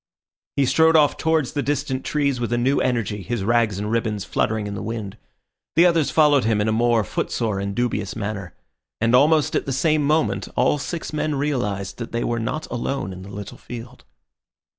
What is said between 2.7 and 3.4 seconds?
energy,